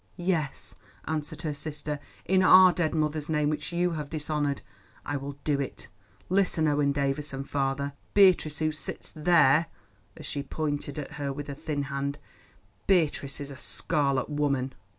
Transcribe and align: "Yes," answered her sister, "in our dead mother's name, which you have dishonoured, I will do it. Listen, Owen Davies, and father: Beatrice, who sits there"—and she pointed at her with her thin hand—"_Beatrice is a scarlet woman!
"Yes," 0.17 0.73
answered 1.05 1.43
her 1.43 1.53
sister, 1.53 1.99
"in 2.25 2.41
our 2.41 2.73
dead 2.73 2.95
mother's 2.95 3.29
name, 3.29 3.49
which 3.51 3.71
you 3.71 3.91
have 3.91 4.09
dishonoured, 4.09 4.63
I 5.05 5.15
will 5.15 5.33
do 5.43 5.59
it. 5.59 5.89
Listen, 6.27 6.67
Owen 6.67 6.91
Davies, 6.91 7.33
and 7.33 7.47
father: 7.47 7.93
Beatrice, 8.15 8.57
who 8.57 8.71
sits 8.71 9.11
there"—and 9.15 10.25
she 10.25 10.41
pointed 10.41 10.97
at 10.97 11.11
her 11.21 11.31
with 11.31 11.45
her 11.49 11.53
thin 11.53 11.83
hand—"_Beatrice 11.83 13.39
is 13.39 13.51
a 13.51 13.57
scarlet 13.57 14.27
woman! 14.27 14.73